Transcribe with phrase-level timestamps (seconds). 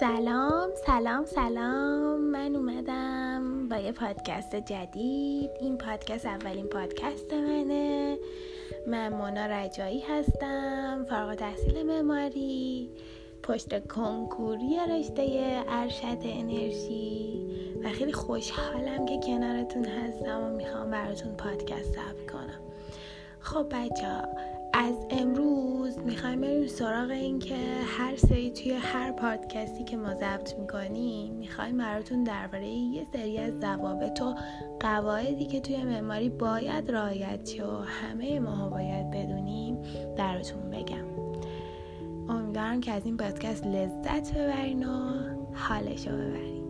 [0.00, 2.20] سلام سلام سلام.
[2.20, 5.50] من اومدم با یه پادکست جدید.
[5.60, 8.18] این پادکست اولین پادکست منه.
[8.86, 12.90] من مونا رجایی هستم فارغ تحصیل معماری.
[13.42, 17.46] پشت کنکوری رشته ارشد انرژی.
[17.84, 22.60] و خیلی خوشحالم که کنارتون هستم و می‌خوام براتون پادکست ضبط کنم.
[23.40, 24.06] خب بچه
[24.72, 25.98] از امروز
[26.30, 27.56] می‌خوایم بریم سراغ این که
[27.98, 33.60] هر سری توی هر پادکستی که ما ضبط می‌کنیم می‌خوایم براتون درباره یه سری از
[33.60, 34.34] ضوابط و
[34.80, 39.78] قواعدی که توی معماری باید رعایت و همه ما باید بدونیم
[40.16, 41.04] براتون بگم.
[42.28, 45.12] امیدوارم که از این پادکست لذت ببرین و
[45.52, 46.69] حالشو ببرین.